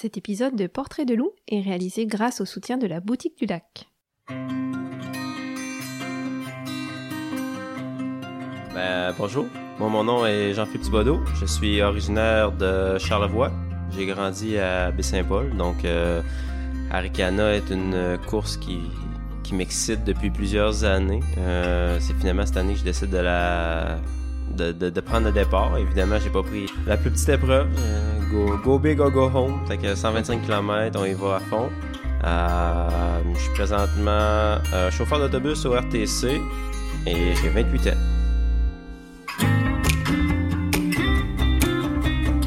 [0.00, 3.44] Cet épisode de Portrait de loup est réalisé grâce au soutien de la boutique du
[3.44, 3.86] lac.
[8.74, 9.44] Ben, bonjour,
[9.78, 13.52] mon nom est Jean-Philippe Thibodeau, je suis originaire de Charlevoix.
[13.90, 16.22] J'ai grandi à Baie-Saint-Paul, donc euh,
[16.90, 18.78] Aricana est une course qui,
[19.42, 21.20] qui m'excite depuis plusieurs années.
[21.36, 23.98] Euh, c'est finalement cette année que je décide de la
[24.56, 25.76] de, prendre le départ.
[25.78, 27.68] Évidemment, j'ai pas pris la plus petite épreuve.
[27.78, 29.60] Euh, go, go big or go home.
[29.66, 31.68] Fait que 125 km, on y va à fond.
[32.24, 32.88] Euh,
[33.34, 36.40] je suis présentement euh, chauffeur d'autobus au RTC
[37.06, 37.90] et j'ai 28 ans.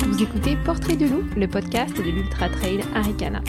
[0.08, 3.42] Vous écoutez Portrait de loup, le podcast de l'Ultra Trail Aricana.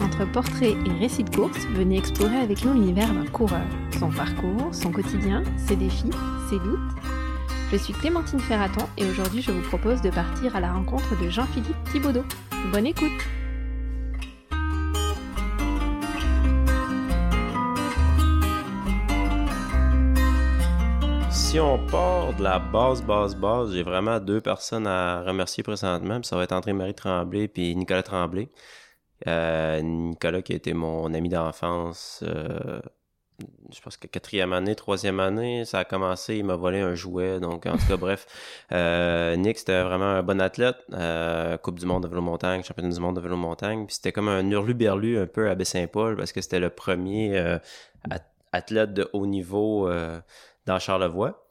[0.00, 3.66] Entre portraits et récits de course, venez explorer avec nous l'univers d'un coureur,
[3.98, 6.10] son parcours, son quotidien, ses défis,
[6.48, 7.21] ses doutes.
[7.72, 11.30] Je suis Clémentine Ferraton et aujourd'hui je vous propose de partir à la rencontre de
[11.30, 12.24] Jean-Philippe Thibaudot.
[12.70, 13.10] Bonne écoute
[21.30, 26.22] Si on part de la base, base, base, j'ai vraiment deux personnes à remercier présentement.
[26.22, 28.50] ça va être André-Marie Tremblay puis Nicolas Tremblay.
[29.26, 32.82] Euh, Nicolas qui a été mon ami d'enfance, euh,
[33.72, 37.40] je pense que quatrième année, troisième année, ça a commencé, il m'a volé un jouet.
[37.40, 38.26] Donc, en tout cas, bref,
[38.72, 40.76] euh, Nick, c'était vraiment un bon athlète.
[40.92, 43.86] Euh, coupe du monde de vélo-montagne, championnat du monde de vélo-montagne.
[43.86, 47.58] Puis c'était comme un hurlu-berlu un peu à Baie-Saint-Paul parce que c'était le premier euh,
[48.52, 49.90] athlète de haut niveau
[50.66, 51.46] dans Charlevoix.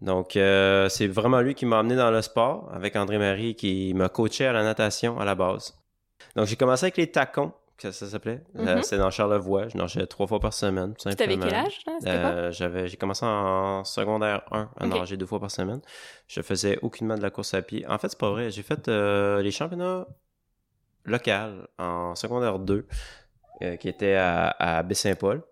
[0.00, 4.46] Donc, c'est vraiment lui qui m'a amené dans le sport avec André-Marie qui m'a coaché
[4.46, 5.78] à la natation à la base.
[6.36, 8.42] Donc, j'ai commencé avec les tacons, que ça s'appelait?
[8.56, 8.82] Euh, Mhm.
[8.82, 9.68] c'est dans Charlevoix.
[9.68, 10.94] Je nageais trois fois par semaine.
[10.96, 11.80] Tu avais quel âge?
[12.06, 14.94] Euh, j'avais, j'ai commencé en secondaire 1 à Ok.
[14.94, 15.80] nager deux fois par semaine.
[16.28, 17.86] Je faisais aucunement de la course à pied.
[17.86, 18.50] En fait, c'est pas vrai.
[18.50, 20.06] J'ai fait euh, les championnats
[21.04, 22.86] locaux en secondaire 2
[23.62, 25.42] euh, qui étaient à, à Baie-Saint-Paul.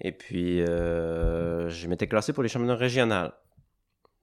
[0.00, 3.30] Et puis, je m'étais classé pour les championnats régionaux.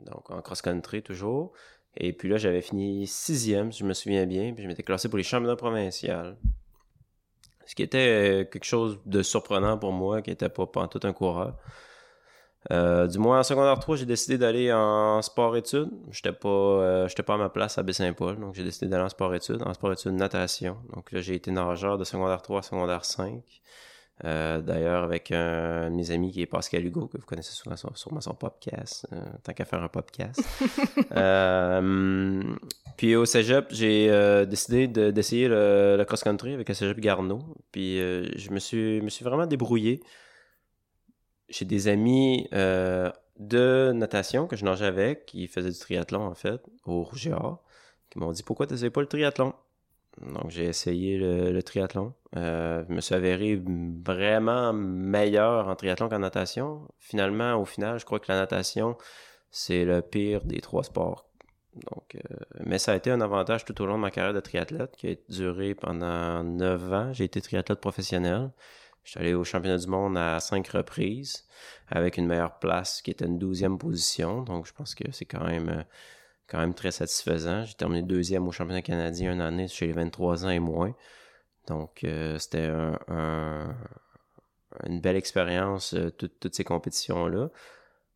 [0.02, 1.54] Donc, en cross-country toujours.
[1.96, 4.54] Et puis là, j'avais fini sixième, si je me souviens bien.
[4.54, 6.36] Puis je m'étais classé pour les championnats provinciaux.
[7.66, 11.00] Ce qui était euh, quelque chose de surprenant pour moi, qui était pas, pas tout
[11.04, 11.56] un coureur.
[12.72, 15.90] Euh, du moins en secondaire 3, j'ai décidé d'aller en sport-études.
[16.12, 19.10] J'étais pas, euh, j'étais pas à ma place à Baie-Saint-Paul, donc j'ai décidé d'aller en
[19.10, 20.78] sport-études, en sport-études natation.
[20.96, 23.42] Donc là, j'ai été nageur de secondaire 3 à secondaire 5.
[24.26, 27.76] Euh, D'ailleurs, avec un de mes amis qui est Pascal Hugo, que vous connaissez sûrement
[27.76, 29.08] son, sûrement son podcast,
[29.44, 30.42] tant qu'à faire un podcast.
[32.98, 37.40] Puis au cégep, j'ai euh, décidé de- d'essayer le, cross-country avec le cégep Garneau.
[37.72, 40.02] Puis euh, je me suis, me suis vraiment débrouillé.
[41.50, 46.36] J'ai des amis euh, de natation que je nageais avec, qui faisaient du triathlon en
[46.36, 47.30] fait, au Rouge
[48.10, 49.54] qui m'ont dit pourquoi tu n'essayes pas le triathlon?
[50.22, 52.14] Donc j'ai essayé le, le triathlon.
[52.36, 53.60] Je me suis avéré
[54.06, 56.88] vraiment meilleur en triathlon qu'en natation.
[57.00, 58.96] Finalement, au final, je crois que la natation,
[59.50, 61.33] c'est le pire des trois sports.
[61.76, 62.36] Donc, euh,
[62.66, 65.08] mais ça a été un avantage tout au long de ma carrière de triathlète qui
[65.10, 67.14] a duré pendant 9 ans.
[67.14, 68.52] J'ai été triathlète professionnel.
[69.04, 71.46] Je suis allé au championnat du monde à cinq reprises
[71.90, 74.44] avec une meilleure place qui était une douzième position.
[74.44, 77.66] Donc, je pense que c'est quand même, euh, très satisfaisant.
[77.66, 80.96] J'ai terminé deuxième au championnat canadien une année chez les 23 ans et moins.
[81.68, 83.76] Donc, euh, c'était un, un-
[84.86, 87.50] une belle expérience, toutes ces compétitions-là.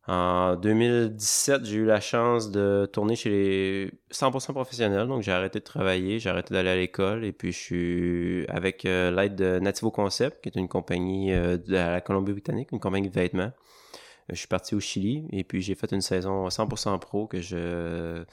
[0.08, 5.58] En 2017, j'ai eu la chance de tourner chez les 100% professionnels, donc j'ai arrêté
[5.58, 9.58] de travailler, j'ai arrêté d'aller à l'école, et puis je suis avec euh, l'aide de
[9.58, 13.52] Nativo Concept, qui est une compagnie euh, de la Colombie-Britannique, une compagnie de vêtements.
[13.52, 17.42] Euh, Je suis parti au Chili, et puis j'ai fait une saison 100% pro que
[17.42, 18.24] je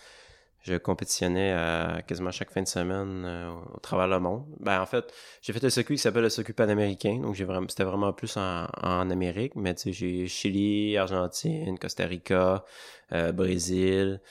[0.66, 4.46] je compétitionnais à quasiment chaque fin de semaine euh, au travers le monde.
[4.60, 7.68] Ben, en fait, j'ai fait un circuit qui s'appelle le circuit panaméricain, donc j'ai vraiment,
[7.70, 8.66] c'était vraiment plus en,
[9.12, 12.66] Amérique, mais tu sais, j'ai Chili, Argentine, Costa Rica,
[13.12, 14.22] euh, Brésil,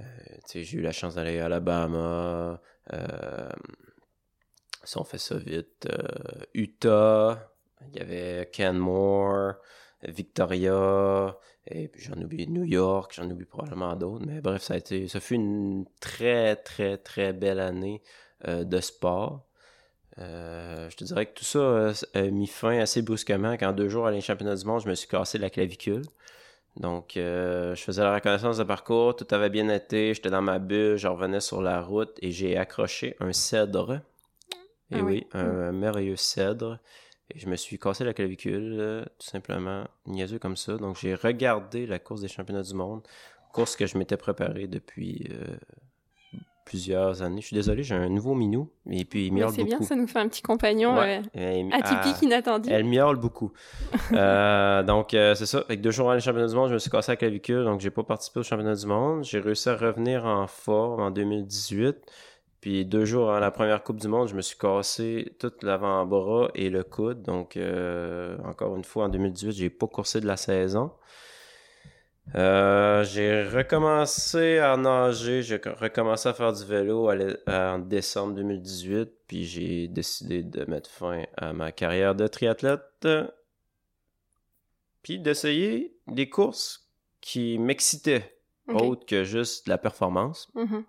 [0.00, 0.04] euh,
[0.48, 2.60] tu sais, j'ai eu la chance d'aller à Alabama,
[2.92, 3.48] euh,
[4.82, 7.52] si on fait ça vite, euh, Utah,
[7.92, 9.54] il y avait Canmore,
[10.08, 14.24] Victoria, et puis j'en oublie New York, j'en oublie probablement d'autres.
[14.26, 18.02] Mais bref, ça a été, ça fut une très, très, très belle année
[18.46, 19.46] euh, de sport.
[20.18, 23.88] Euh, je te dirais que tout ça euh, a mis fin assez brusquement quand deux
[23.88, 26.02] jours à les championnats du monde, je me suis cassé la clavicule.
[26.76, 30.58] Donc, euh, je faisais la reconnaissance de parcours, tout avait bien été, j'étais dans ma
[30.58, 34.00] bulle, je revenais sur la route et j'ai accroché un cèdre.
[34.90, 35.40] Et Ah oui, oui.
[35.40, 36.78] un merveilleux cèdre.
[37.30, 40.76] Et je me suis cassé la clavicule, euh, tout simplement, niaiseux comme ça.
[40.76, 43.02] Donc, j'ai regardé la course des championnats du monde,
[43.52, 45.56] course que je m'étais préparé depuis euh,
[46.66, 47.40] plusieurs années.
[47.40, 49.56] Je suis désolé, j'ai un nouveau minou, et puis il miaule beaucoup.
[49.58, 51.22] C'est bien, ça nous fait un petit compagnon Ouais.
[51.36, 52.68] euh, atypique, ah, inattendu.
[52.70, 53.52] Elle miaule beaucoup.
[54.12, 55.60] Donc, c'est ça.
[55.60, 57.80] Avec deux jours avant les championnats du monde, je me suis cassé la clavicule, donc
[57.80, 59.24] j'ai pas participé aux championnats du monde.
[59.24, 61.96] J'ai réussi à revenir en forme en 2018.
[62.64, 66.50] Puis deux jours avant la première Coupe du Monde, je me suis cassé tout l'avant-bras
[66.54, 67.20] et le coude.
[67.20, 70.90] Donc, euh, encore une fois, en 2018, j'ai pas coursé de la saison.
[72.36, 77.10] Euh, j'ai recommencé à nager, j'ai recommencé à faire du vélo
[77.46, 83.06] en décembre 2018, puis j'ai décidé de mettre fin à ma carrière de triathlète,
[85.02, 86.90] puis d'essayer des courses
[87.20, 88.38] qui m'excitaient,
[88.68, 90.50] autre que juste la performance.
[90.54, 90.84] Mhm.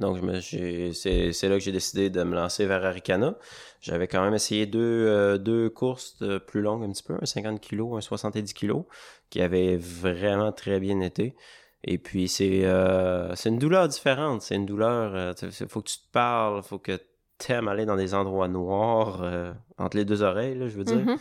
[0.00, 3.36] Donc, c'est là que j'ai décidé de me lancer vers Aricana.
[3.80, 7.26] J'avais quand même essayé deux, euh, deux courses de plus longues un petit peu, un
[7.26, 8.82] 50 kg, un 70 kg,
[9.30, 11.36] qui avaient vraiment très bien été.
[11.84, 14.42] Et puis, c'est euh, une douleur différente.
[14.42, 16.98] C'est une douleur, il faut que tu te parles, faut que
[17.38, 20.84] tu aimes aller dans des endroits noirs, euh, entre les deux oreilles, là, je veux
[20.84, 20.96] dire.
[20.96, 21.16] Mhm.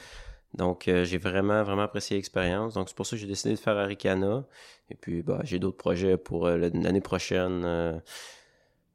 [0.56, 2.74] Donc, euh, j'ai vraiment, vraiment apprécié l'expérience.
[2.74, 4.46] Donc, c'est pour ça que j'ai décidé de faire Aricana.
[4.90, 7.64] Et puis, bah, j'ai d'autres projets pour euh, l'année prochaine.
[7.66, 8.00] euh,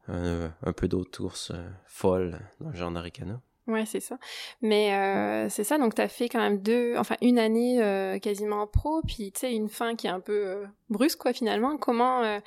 [0.08, 3.40] un, un peu d'autres courses euh, folles dans le genre d'Aricana.
[3.66, 4.18] Ouais, c'est ça.
[4.60, 8.60] Mais euh, c'est ça, donc t'as fait quand même deux, enfin une année euh, quasiment
[8.60, 11.78] en pro, puis tu sais une fin qui est un peu euh, brusque quoi finalement.
[11.78, 12.40] Comment euh,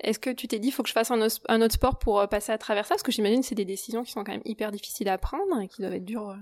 [0.00, 2.26] est-ce que tu t'es dit faut que je fasse un, un autre sport pour euh,
[2.26, 2.94] passer à travers ça?
[2.94, 5.58] Parce que j'imagine que c'est des décisions qui sont quand même hyper difficiles à prendre
[5.62, 6.36] et qui doivent être dures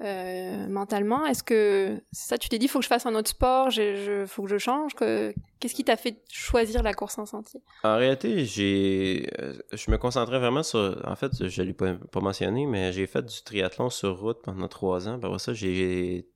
[0.00, 1.24] euh, mentalement.
[1.26, 4.26] Est-ce que ça tu t'es dit faut que je fasse un autre sport, j'ai, je,
[4.26, 5.34] faut que je change que...
[5.60, 7.62] Qu'est-ce qui t'a fait choisir la course en sentier?
[7.84, 11.00] En réalité, j'ai, euh, je me concentrais vraiment sur.
[11.06, 14.42] En fait, je ne l'ai pas, pas mentionné, mais j'ai fait du triathlon sur route
[14.42, 15.14] pendant trois ans.
[15.14, 16.28] Après ça, j'ai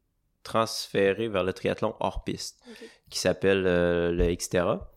[0.44, 2.62] transféré vers le triathlon hors piste,
[3.10, 4.90] qui s'appelle euh, le Xterra.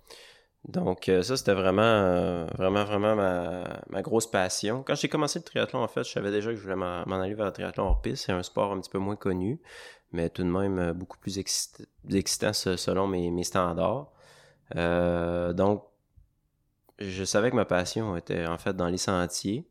[0.67, 4.83] Donc, euh, ça, c'était vraiment, euh, vraiment, vraiment ma, grosse passion.
[4.83, 7.33] Quand j'ai commencé le triathlon, en fait, je savais déjà que je voulais m'en aller
[7.33, 8.25] vers le triathlon hors piste.
[8.25, 9.59] C'est un sport un petit peu moins connu,
[10.11, 14.11] mais tout de même euh, beaucoup plus excit- excitant se- selon mes, standards.
[15.55, 15.83] Donc,
[16.99, 19.67] je savais que ma passion était en fait dans les sentiers.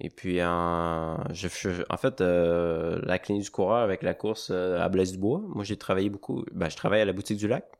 [0.00, 1.48] Et puis, en, je,
[1.90, 6.44] en fait, la clinique du coureur avec la course à Blaise-du-Bois, moi, j'ai travaillé beaucoup.
[6.52, 7.77] Ben, je travaille à la boutique du lac.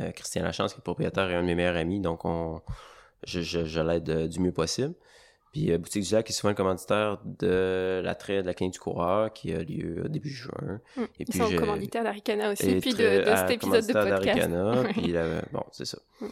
[0.00, 2.62] Euh, Christian Lachance, qui est propriétaire et un de mes meilleurs amis, donc on,
[3.24, 4.94] je, je, je l'aide euh, du mieux possible.
[5.52, 8.80] Puis euh, Boutique du Lac est souvent le commanditaire de l'attrait de la clinique du
[8.80, 10.80] coureur qui a lieu au début juin.
[10.96, 11.00] Mm.
[11.02, 13.92] Et Ils puis sont j'ai- commanditaires d'Aricana aussi, et puis de, à cet épisode de
[13.92, 14.88] podcast.
[14.92, 15.98] puis la- bon, c'est ça.
[16.22, 16.26] Mm.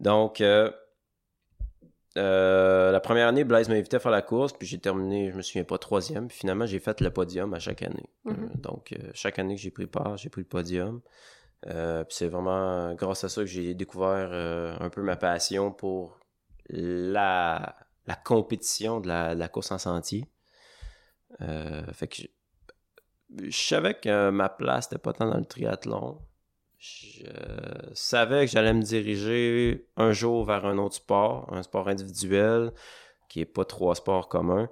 [0.00, 0.42] Donc,
[2.16, 5.42] la première année, Blaise m'a invité à faire la course, puis j'ai terminé, je me
[5.42, 6.28] souviens pas, troisième.
[6.28, 8.10] Puis finalement, j'ai fait le podium à chaque année.
[8.26, 11.00] Euh, donc, chaque année que j'ai pris part, j'ai pris le podium.
[11.66, 16.20] Euh, c'est vraiment grâce à ça que j'ai découvert euh, un peu ma passion pour
[16.68, 17.76] la,
[18.24, 20.26] compétition de la, course en sentier.
[21.40, 22.28] Euh, fait
[23.38, 26.18] je, savais que ma place n'était pas tant dans le triathlon.
[26.78, 27.24] Je
[27.94, 32.72] savais que j'allais me diriger un jour vers un autre sport, un sport individuel
[33.28, 34.68] qui est pas trois sports communs.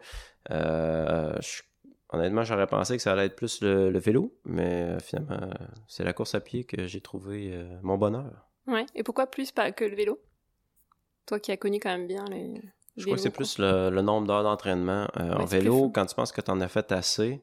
[2.14, 5.52] Honnêtement, j'aurais pensé que ça allait être plus le, le vélo, mais euh, finalement, euh,
[5.88, 8.48] c'est la course à pied que j'ai trouvé euh, mon bonheur.
[8.66, 8.86] Ouais.
[8.94, 10.20] Et pourquoi plus pas que le vélo?
[11.26, 12.60] Toi qui as connu quand même bien les.
[12.96, 15.08] Je crois que c'est plus le, le nombre d'heures d'entraînement.
[15.16, 17.42] Euh, en Ouais, vélo, quand tu penses que tu en as fait assez,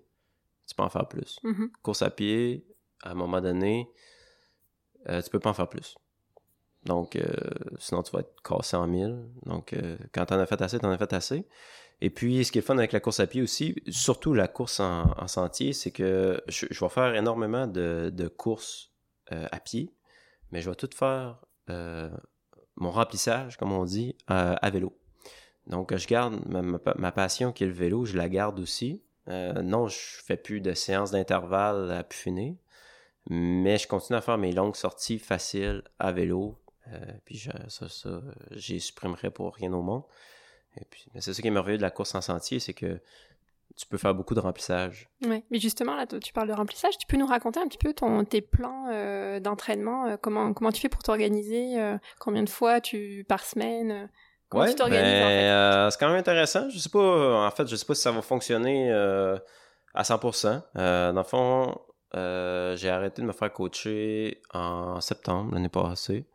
[0.68, 1.40] tu peux en faire plus.
[1.44, 1.72] Mhm.
[1.82, 2.66] Course à pied,
[3.04, 3.90] à un moment donné,
[5.10, 5.98] euh, tu peux pas en faire plus.
[6.86, 7.26] Donc, euh,
[7.80, 9.28] sinon, tu vas être cassé en mille.
[9.46, 9.76] Donc,
[10.14, 11.46] quand tu en as fait assez, tu en as fait assez.
[12.02, 14.80] Et puis, ce qui est fun avec la course à pied aussi, surtout la course
[14.80, 18.92] en, en sentier, c'est que je, vais faire énormément de, courses
[19.32, 19.94] euh, à pied,
[20.52, 21.40] mais je vais tout faire
[21.70, 22.10] euh,
[22.76, 24.98] mon remplissage, comme on dit, euh, à vélo.
[25.68, 29.04] Donc, je garde ma, passion qui est le vélo, je la garde aussi.
[29.28, 32.56] Non, je fais plus de séances d'intervalle à pu finir,
[33.30, 36.60] mais je continue à faire mes longues sorties faciles à vélo.
[37.24, 40.04] Puis ça, ça, j'y supprimerai pour rien au monde.
[40.78, 43.00] Et puis, mais c'est ça qui est merveilleux de la course en sentier, c'est que
[43.76, 45.10] tu peux faire beaucoup de remplissage.
[45.26, 45.44] Ouais.
[45.50, 46.98] Mais justement, là, tu parles de remplissage.
[46.98, 50.72] Tu peux nous raconter un petit peu ton, tes plans euh, d'entraînement euh, comment, comment
[50.72, 54.10] tu fais pour t'organiser euh, Combien de fois tu par semaine
[54.50, 56.70] Comment Ouais, tu t'organises ben, en fait c'est quand même intéressant.
[56.70, 58.92] Je sais pas, en fait, je sais pas si ça va fonctionner
[59.94, 60.62] à 100%.
[60.78, 61.78] Euh, dans le fond,
[62.14, 66.26] j'ai arrêté de me faire coacher en septembre l'année passée.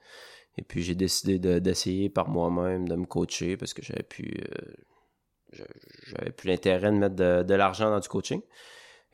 [0.59, 4.33] Et puis j'ai décidé de- d'essayer par moi-même de me coacher parce que j'avais plus,
[5.55, 5.63] euh,
[6.07, 8.41] j'avais plus l'intérêt de mettre de, de l'argent dans du coaching.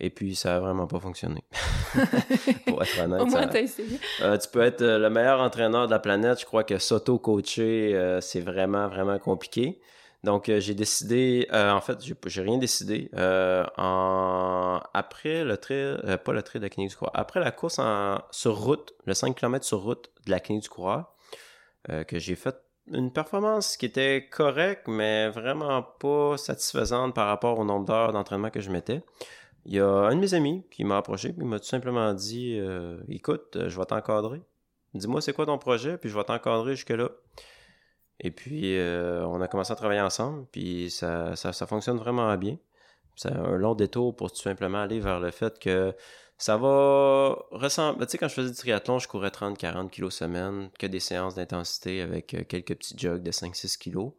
[0.01, 1.45] Et puis ça a vraiment pas fonctionné.
[2.67, 3.21] pour être honnête.
[3.21, 3.99] Au moins, ça- t'as essayé.
[4.21, 6.41] Euh, tu peux être euh, le meilleur entraîneur de la planète.
[6.41, 9.81] Je crois que s'auto-coacher, euh, c'est vraiment, vraiment compliqué.
[10.25, 13.11] Donc, euh, j'ai décidé, euh, en fait, j'ai j'ai rien décidé.
[13.15, 17.51] Euh, en, après le trail, pas le trail de la clinique du coureur, après la
[17.53, 21.13] course en, sur route, le 5 km sur route de la clinique du coureur,
[21.91, 22.57] euh, que j'ai fait
[22.93, 28.51] une performance qui était correcte, mais vraiment pas satisfaisante par rapport au nombre d'heures d'entraînement
[28.51, 29.03] que je mettais.
[29.65, 32.13] Il y a un de mes amis qui m'a approché et il m'a tout simplement
[32.15, 34.43] dit euh, Écoute, euh, je vais t'encadrer.
[34.95, 37.11] Dis-moi c'est quoi ton projet, puis je vais t'encadrer jusque-là.
[38.21, 42.57] Et puis on a commencé à travailler ensemble, puis ça, ça fonctionne vraiment bien.
[43.17, 45.95] C'est un long détour pour tout simplement aller vers le fait que
[46.39, 48.07] ça va ressembler.
[48.07, 51.35] Tu sais, quand je faisais du triathlon, je courais 30-40 kilos semaine, que des séances
[51.35, 54.13] d'intensité avec euh, quelques petits jogs de 5-6 kilos.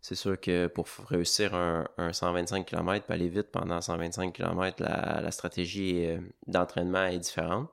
[0.00, 4.82] C'est sûr que pour réussir un, un 125 km, puis aller vite pendant 125 km,
[4.82, 7.68] la, la stratégie euh, d'entraînement est différente.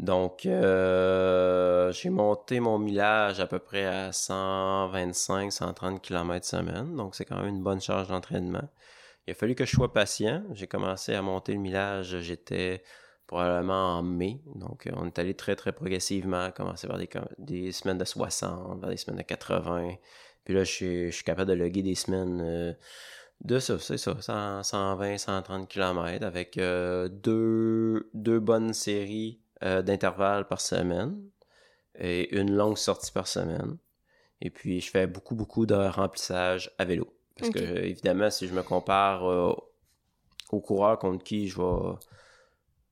[0.00, 6.96] Donc, euh, j'ai monté mon millage à peu près à 125-130 km semaine.
[6.96, 8.66] Donc, c'est quand même une bonne charge d'entraînement.
[9.26, 10.44] Il a fallu que je sois patient.
[10.52, 12.82] J'ai commencé à monter le millage, j'étais
[13.30, 14.40] probablement en mai.
[14.56, 17.08] Donc, euh, on est allé très, très progressivement, commencé vers des,
[17.38, 19.94] des semaines de 60, vers des semaines de 80.
[20.44, 22.72] Puis là, je suis, capable de loguer des semaines euh,
[23.42, 30.48] de ça, c'est ça, 100, 120, 130 km avec euh, deux, deux bonnes séries d'intervalles
[30.48, 31.22] par semaine
[31.98, 33.76] et une longue sortie par semaine.
[34.40, 37.19] Et puis, je fais beaucoup, beaucoup de remplissage à vélo.
[37.36, 39.54] Parce que, euh, évidemment, si je me compare euh,
[40.52, 41.96] aux coureurs contre qui je vais,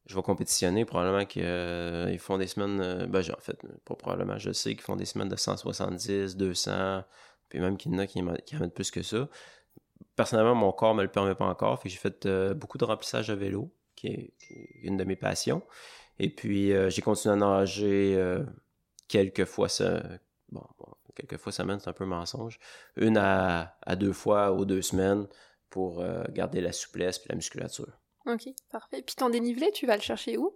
[0.07, 4.39] je vais compétitionner, probablement qu'ils font des semaines, euh, ben, j'ai- en fait, pas probablement,
[4.39, 7.03] je sais qu'ils font des semaines de 170, 200,
[7.49, 9.29] puis même qu'il y en a qui, en- qui en mettent plus que ça.
[10.17, 13.31] Personnellement, mon corps me le permet pas encore, fait j'ai fait euh, beaucoup de remplissage
[13.31, 15.63] à vélo, qui est, qui est une de mes passions.
[16.21, 18.45] Et puis, euh, j'ai continué à nager euh,
[19.09, 20.03] quelques fois ça.
[20.53, 20.87] Bon, bon,
[21.19, 22.59] quelques fois semaine, c'est un peu mensonge.
[22.97, 25.27] Une à, à deux fois ou deux semaines
[25.71, 27.99] pour euh, garder la souplesse et la musculature.
[28.27, 29.03] Ok, parfait.
[29.03, 30.55] Puis ton dénivelé, tu vas le chercher où?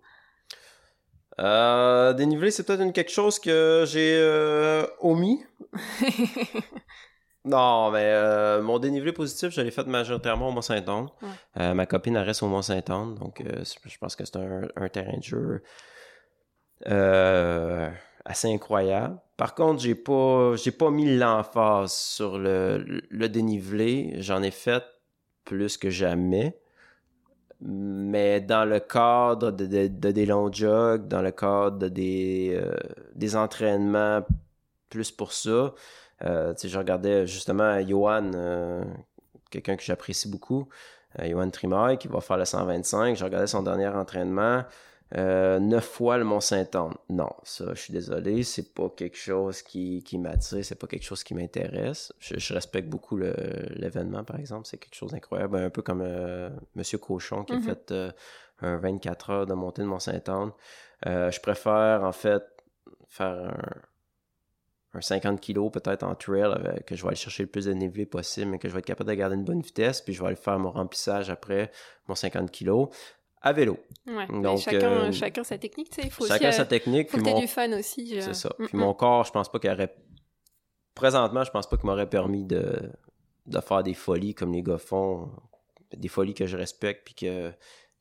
[1.40, 5.44] Euh, dénivelé, c'est peut-être une quelque chose que j'ai euh, omis.
[7.44, 11.08] Non, mais euh, mon dénivelé positif, je l'ai fait majoritairement au Mont-Saint-Anne.
[11.56, 11.74] Ouais.
[11.74, 15.22] Ma copine elle reste au Mont-Saint-Anne, donc je pense que c'est un, un terrain de
[15.24, 15.62] jeu
[18.24, 19.18] assez incroyable.
[19.42, 22.78] Par contre, j'ai pas j'ai pas mis l'emphase sur le,
[23.10, 24.14] le dénivelé.
[24.18, 24.84] J'en ai fait
[25.44, 26.60] plus que jamais.
[27.60, 32.52] Mais dans le cadre de, de- de des longs jogs, dans le cadre de des,
[32.54, 32.76] euh,
[33.16, 34.24] des entraînements
[34.90, 35.74] plus pour ça,
[36.24, 38.84] euh, je regardais justement Johan, euh,
[39.50, 40.68] quelqu'un que j'apprécie beaucoup,
[41.20, 43.16] Johan Trimaille, qui va faire le 125.
[43.16, 44.62] Je regardais son dernier entraînement.
[45.14, 46.94] Euh, neuf fois le Mont-Saint-Anne.
[47.10, 51.04] Non, ça, je suis désolé, c'est pas quelque chose qui, qui m'attire, c'est pas quelque
[51.04, 52.12] chose qui m'intéresse.
[52.18, 55.56] Je, je respecte beaucoup l'événement, par exemple, c'est quelque chose d'incroyable.
[55.58, 58.10] Un peu comme euh, Monsieur Cochon qui a fait euh,
[58.60, 60.52] un 24 heures de montée de Mont-Saint-Anne.
[61.06, 62.42] Euh, je préfère, en fait,
[63.08, 63.26] faire
[64.94, 67.66] un, un 50 kg peut-être en trail, avec- que je vais aller chercher le plus
[67.66, 70.14] de dénivelé possible, mais que je vais être capable de garder une bonne vitesse, puis
[70.14, 71.70] je vais aller faire mon remplissage après
[72.08, 72.86] mon 50 kg
[73.42, 73.78] à vélo.
[74.06, 74.26] Ouais.
[74.28, 76.06] Donc, chacun, euh, chacun sa technique, tu sais.
[76.06, 77.10] Il faut Chacun aussi, sa euh, technique.
[77.10, 78.20] faut que mon- du fun aussi.
[78.20, 78.54] C'est ça.
[78.58, 78.80] Mm, Puis mm.
[78.80, 79.94] mon corps, je pense pas qu'il aurait.
[80.94, 82.90] Présentement, je pense pas qu'il m'aurait permis de,
[83.46, 85.30] de faire des folies comme les gars font.
[85.96, 87.52] Des folies que je respecte puis que,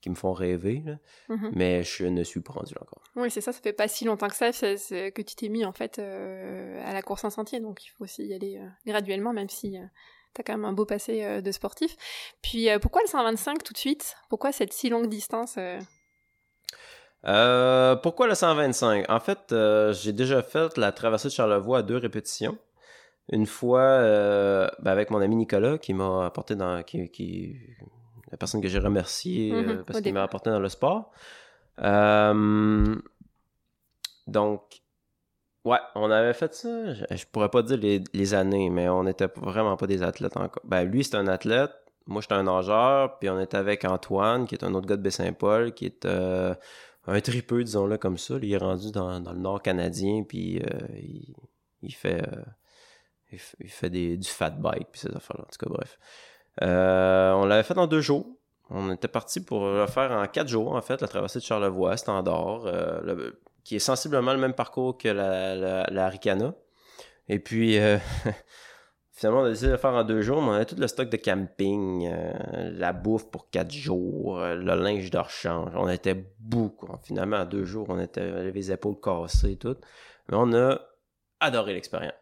[0.01, 0.81] qui me font rêver.
[0.85, 0.97] là.
[1.29, 1.51] Mhm.
[1.53, 3.03] Mais je ne suis pas rendu là encore.
[3.15, 5.73] Oui, c'est ça, ça fait pas si longtemps que ça que tu t'es mis en
[5.73, 9.33] fait euh, à la course en sentier, donc il faut aussi y aller euh, graduellement,
[9.33, 9.77] même si
[10.33, 11.95] t'as quand même un beau passé euh, de sportif.
[12.41, 14.15] Puis euh, pourquoi le 125 tout de suite?
[14.29, 15.79] Pourquoi cette si longue distance euh?
[17.97, 19.09] Pourquoi le 125?
[19.09, 22.57] En fait, euh, j'ai déjà fait la traversée de Charlevoix à deux répétitions.
[23.31, 26.81] Une fois euh, ben, avec mon ami Nicolas qui m'a apporté dans.
[26.83, 27.55] Qui, qui-
[28.31, 31.11] la personne que j'ai remerciée Mhm, parce qu'il m'a apporté dans le sport.
[34.27, 34.81] Donc,
[35.65, 36.93] ouais, on avait fait ça.
[36.93, 37.77] Je, je pourrais pas dire
[38.13, 40.63] les, années, mais on n'était vraiment pas des athlètes encore.
[40.65, 41.71] Ben, lui, c'est un athlète.
[42.07, 43.17] Moi, j'étais un nageur.
[43.19, 46.53] Puis on était avec Antoine, qui est un autre gars de Baie-Saint-Paul, qui est euh,
[47.07, 48.35] un tripeux, disons-le comme ça.
[48.41, 51.33] Il est rendu dans, dans le nord canadien, puis euh, il,
[51.83, 52.21] il fait.
[52.27, 52.41] euh,
[53.61, 55.45] il, fait des, du fat bike, puis ces affaires-là.
[55.47, 55.99] En tout cas, bref.
[56.61, 58.27] On l'avait fait en deux jours.
[58.69, 61.95] On était parti pour le faire en quatre jours, en fait, la traversée de Charlevoix,
[61.97, 62.63] standard,
[63.03, 66.53] le- qui est sensiblement le même parcours que la, la, Ricana.
[67.27, 67.97] Et puis, euh,
[69.11, 70.87] finalement, on a décidé de le faire en deux jours, mais on avait tout le
[70.87, 75.71] stock de camping, euh, la bouffe pour quatre jours, euh, le linge de rechange.
[75.75, 76.87] On était beaucoup.
[77.03, 79.77] Finalement, en deux jours, on était les épaules cassées et tout.
[80.29, 80.79] Mais on a
[81.39, 82.13] adoré l'expérience.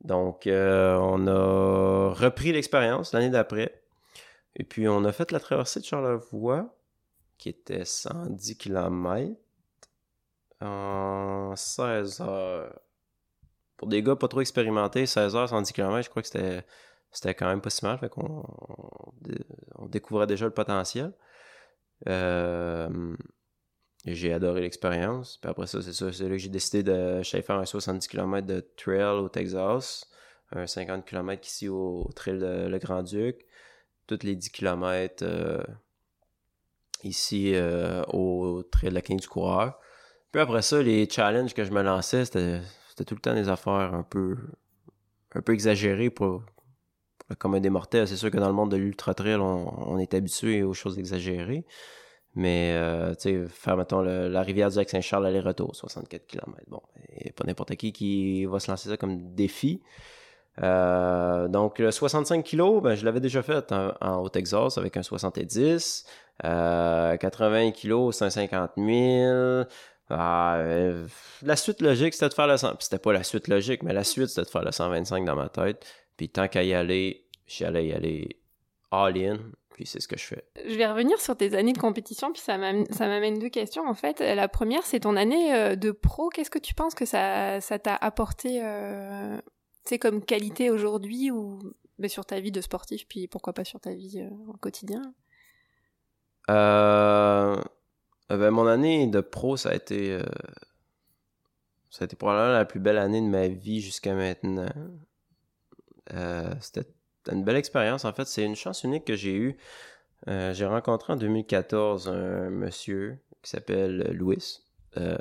[0.00, 3.82] Donc, on a repris l'expérience l'année d'après.
[4.56, 6.74] Et puis, on a fait la traversée de Charlevoix,
[7.38, 9.36] qui était 110 km
[10.62, 12.80] en 16 heures.
[13.76, 16.64] Pour des gars pas trop expérimentés, 16 heures, 110 km, je crois que c'était,
[17.10, 17.98] c'était quand même pas si mal.
[17.98, 18.44] Fait qu'on
[19.76, 21.12] on découvrait déjà le potentiel.
[22.08, 23.16] Euh,
[24.04, 25.38] j'ai adoré l'expérience.
[25.38, 28.46] Puis après ça, c'est ça, c'est là que j'ai décidé de faire un 70 km
[28.46, 30.08] de trail au Texas,
[30.52, 33.46] un 50 km ici au, trail de Le Grand-Duc,
[34.06, 35.62] toutes les 10 km euh,
[37.04, 39.78] ici euh, au trail de la King du Coureur.
[40.32, 42.60] Puis après ça, les challenges que je me lançais, c'était,
[43.06, 44.36] tout le temps des affaires un peu,
[45.34, 46.42] un peu exagérées pour,
[47.38, 48.08] comme un des mortels.
[48.08, 51.66] C'est sûr que dans le monde de l'ultra trail, on, est habitué aux choses exagérées.
[52.34, 56.54] Mais, euh, tu sais, faire, mettons, la rivière du Lac-Saint-Charles aller-retour, 64 km.
[56.66, 59.82] Bon, et pas n'importe qui qui va se lancer ça comme défi.
[60.62, 65.02] Euh, donc, le 65 kg, ben, je l'avais déjà fait en, au Texas avec un
[65.02, 66.04] 70.
[66.44, 69.64] Euh, 80 kg, 150 000.
[70.16, 72.76] La suite logique, c'était de faire le 100.
[72.80, 75.48] C'était pas la suite logique, mais la suite, c'était de faire le 125 dans ma
[75.48, 75.86] tête.
[76.16, 78.40] Puis tant qu'à y aller, j'allais y aller
[78.90, 79.38] all-in
[79.72, 80.44] puis c'est ce que je fais.
[80.68, 84.20] Je vais revenir sur tes années de compétition, puis ça m'amène deux questions en fait.
[84.20, 86.28] La première, c'est ton année euh, de pro.
[86.28, 89.38] Qu'est-ce que tu penses que ça t'a apporté, euh,
[90.00, 91.58] comme qualité aujourd'hui ou
[91.98, 95.02] mais sur ta vie de sportif, puis pourquoi pas sur ta vie euh, au quotidien?
[96.50, 97.56] Euh,
[98.38, 100.18] ben, Mon année de pro, ça a été,
[101.90, 104.66] ça a été probablement la plus belle année de ma vie jusqu'à maintenant.
[106.60, 106.86] C'était
[107.30, 108.04] une belle expérience.
[108.04, 109.56] En fait, c'est une chance unique que j'ai eue.
[110.28, 114.60] Euh, j'ai rencontré en 2014 un monsieur qui s'appelle Louis,
[114.96, 115.16] euh,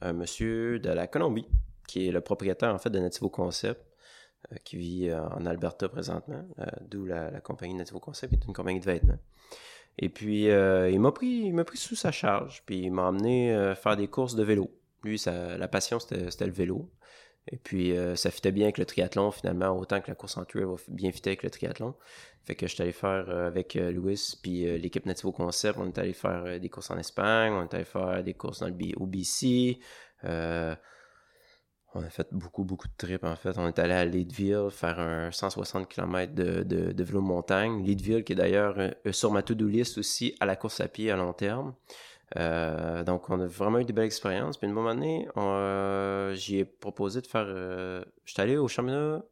[0.00, 1.46] un monsieur de la Colombie,
[1.88, 3.84] qui est le propriétaire en fait de Nativo Concept,
[4.52, 6.44] euh, qui vit en Alberta présentement,
[6.82, 9.18] d'où la, compagnie Nativo Concept, est une compagnie de vêtements.
[9.98, 14.08] Et puis, il m'a pris, pris sous sa charge, puis il m'a emmené faire des
[14.08, 14.70] courses de vélo.
[15.02, 16.88] Lui, sa, la passion, c'était le vélo.
[17.50, 20.44] Et puis, euh, ça fitait bien avec le triathlon, finalement, autant que la course en
[20.44, 21.94] trail va bien fitter avec le triathlon.
[22.44, 25.86] Fait que je suis allé faire euh, avec euh, Louis, puis l'équipe Nativo Concept, on
[25.86, 28.72] est allé faire des courses en Espagne, on est allé faire des courses dans le
[28.72, 29.78] B au BC.
[31.94, 33.56] On a fait beaucoup, beaucoup de trips, en fait.
[33.56, 37.82] On est allé à Leadville faire un 160 km de, de, de montagne.
[37.82, 38.76] Leadville, qui est d'ailleurs
[39.10, 41.74] sur ma to-do list aussi à la course à pied à long terme.
[42.36, 44.56] Euh, donc, on a vraiment eu des belles expériences.
[44.56, 47.46] Puis, une bonne année, euh, j'y ai proposé de faire.
[47.46, 49.24] Euh, je suis allé au championnat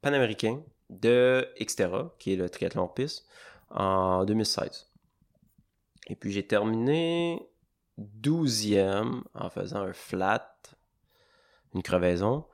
[0.00, 3.26] panaméricain de Xterra, qui est le triathlon piste,
[3.70, 4.90] en 2016.
[6.06, 7.48] Et puis, j'ai terminé
[7.98, 10.57] 12e en faisant un flat,
[11.74, 12.44] une crevaison.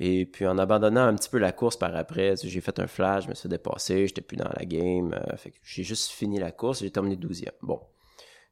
[0.00, 3.24] Et puis en abandonnant un petit peu la course par après, j'ai fait un flash,
[3.24, 5.16] je me suis dépassé, j'étais plus dans la game.
[5.62, 7.50] j'ai juste fini la course j'ai terminé 12e.
[7.62, 7.80] Bon,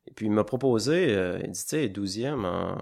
[0.07, 2.79] et puis il m'a proposé, euh, il dit, tu sais, 12e en,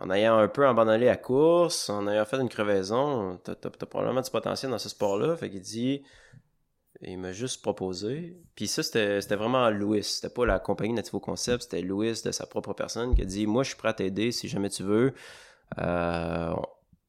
[0.00, 4.20] en ayant un peu abandonné la course, en ayant fait une crevaison, t'as, as, probablement
[4.20, 5.36] du potentiel dans ce sport-là.
[5.36, 6.02] Fait qu'il dit,
[7.02, 8.36] il m'a juste proposé.
[8.54, 10.04] Puis ça, c'était, vraiment Louis.
[10.04, 13.46] C'était pas la compagnie Nativo Concept, c'était Louis de sa propre personne qui a dit,
[13.46, 15.14] moi, je suis prêt à t'aider si jamais tu veux.
[15.78, 16.54] Euh,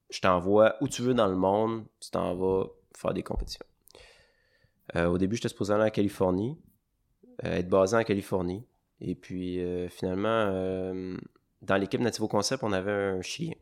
[0.09, 3.65] je t'envoie où tu veux dans le monde, tu t'en vas faire des compétitions.
[4.95, 6.57] Euh, au début, j'étais supposé aller en Californie.
[7.45, 8.65] Euh, être basé en Californie.
[9.01, 10.45] Et puis finalement,
[11.61, 13.55] dans l'équipe Nativo Concept, on avait un Chilien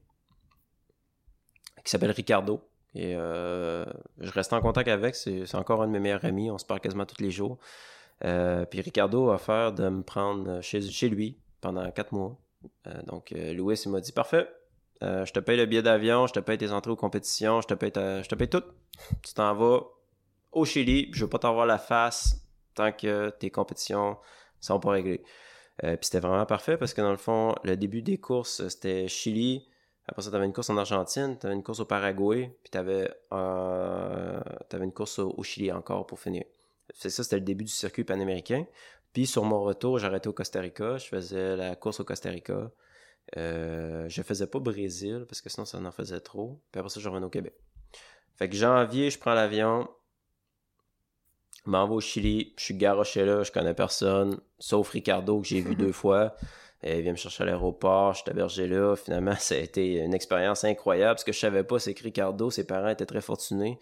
[1.84, 2.62] qui s'appelle Ricardo.
[2.94, 6.66] Et je reste en contact avec, c'est encore un de mes meilleurs amis, on se
[6.66, 7.58] parle quasiment tous les jours.
[8.20, 12.38] puis Ricardo a offert de me prendre chez, chez lui pendant quatre mois.
[13.08, 14.50] donc Louis, il m'a dit Parfait,
[15.02, 17.74] je te paye le billet d'avion, je te paye tes entrées aux compétitions, je te
[17.74, 18.64] paye, je te paye tout.
[19.24, 19.84] Tu t'en vas
[20.52, 22.42] au Chili, je veux pas t'avoir la face
[22.76, 24.18] tant que tes compétitions
[24.60, 25.24] sont pas réglées.
[25.84, 29.08] Euh, puis c'était vraiment parfait parce que dans le fond, le début des courses, c'était
[29.08, 29.68] Chili.
[30.08, 32.72] Après ça, tu avais une course en Argentine, tu avais une course au Paraguay, puis
[32.72, 34.42] tu avais, euh,
[34.74, 36.44] une course au, Chili encore pour finir.
[36.94, 38.66] C'est ça, c'était le début du circuit panaméricain.
[39.14, 42.72] Puis sur mon retour, j'arrêtais au Costa Rica, je faisais la course au Costa Rica.
[43.38, 46.62] Euh, je faisais pas Brésil parce que sinon ça en faisait trop.
[46.72, 47.54] Puis après ça, je revenais au Québec.
[48.36, 49.88] Fait que janvier, je prends l'avion,
[51.66, 55.62] m'en vais au Chili, je suis garoché là, je connais personne, sauf Ricardo que j'ai
[55.62, 56.36] vu deux fois.
[56.82, 58.96] Elle vient me chercher à l'aéroport, je suis hébergé là.
[58.96, 61.20] Finalement, ça a été une expérience incroyable.
[61.20, 63.80] Ce que je savais pas, c'est que Ricardo, ses parents étaient très fortunés.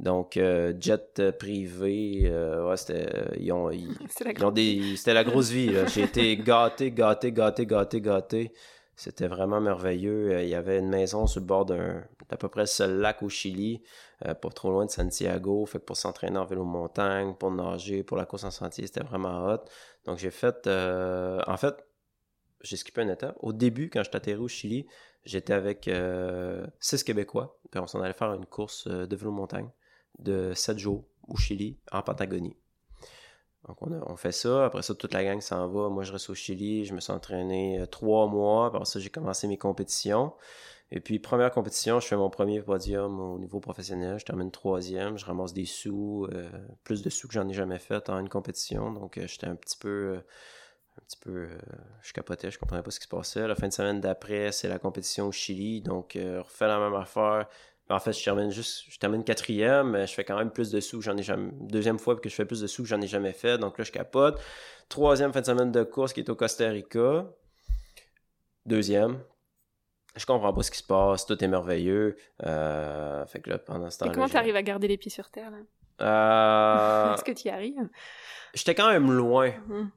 [0.00, 3.96] Donc, euh, jet privé, euh, ouais, c'était, ils ont, ils,
[4.36, 5.72] ils ont des, c'était la grosse vie.
[5.88, 8.52] J'ai été gâté, gâté, gâté, gâté, gâté.
[8.94, 10.32] C'était vraiment merveilleux.
[10.32, 13.22] Euh, Il y avait une maison sur le bord d'un, d'à peu près seul lac
[13.22, 13.82] au Chili,
[14.26, 15.64] euh, pas trop loin de Santiago.
[15.66, 19.02] Fait que pour s'entraîner en vélo montagne, pour nager, pour la course en sentier, c'était
[19.02, 19.64] vraiment hot.
[20.04, 21.74] Donc, j'ai fait, euh, en fait,
[22.62, 23.36] j'ai skippé une étape.
[23.40, 24.86] Au début, quand je suis atterri au Chili,
[25.24, 27.58] j'étais avec euh, six Québécois.
[27.70, 29.68] Puis on s'en allait faire une course euh, de vélo montagne
[30.18, 32.56] de sept jours au Chili, en Patagonie.
[33.68, 34.66] Donc on, fait ça.
[34.66, 35.88] Après ça, toute la gang s'en va.
[35.88, 36.84] Moi, je reste au Chili.
[36.84, 38.66] Je me suis entraîné euh, trois mois.
[38.66, 40.32] Après ça, j'ai commencé mes compétitions.
[40.90, 44.18] Et puis, première compétition, je fais mon premier podium au niveau professionnel.
[44.18, 45.16] Je termine troisième.
[45.16, 46.50] Je ramasse des sous, euh,
[46.84, 48.92] plus de sous que j'en ai jamais fait en une compétition.
[48.92, 50.20] Donc, j'étais un petit peu...
[50.98, 51.30] un petit peu...
[51.30, 51.58] euh,
[52.02, 53.46] je capotais, je comprenais pas ce qui se passait.
[53.48, 55.80] La fin de semaine d'après, c'est la compétition au Chili.
[55.80, 57.46] Donc, euh, on refait la même affaire.
[57.90, 58.84] En fait, je termine juste...
[58.88, 61.50] Je termine quatrième, mais je fais quand même plus de sous que j'en ai jamais...
[61.60, 63.58] Deuxième fois que je fais plus de sous que j'en ai jamais fait.
[63.58, 64.40] Donc là, je capote.
[64.88, 67.26] Troisième fin de semaine de course qui est au Costa Rica.
[68.66, 69.20] Deuxième.
[70.14, 72.16] Je comprends pas ce qui se passe, tout est merveilleux.
[72.44, 74.12] Euh, fait que là, pendant ce Et temps-là.
[74.12, 75.58] comment t'arrives à garder les pieds sur terre là?
[76.02, 77.88] Euh, Est-ce que tu y arrives?
[78.54, 79.90] J'étais quand même loin Mhm.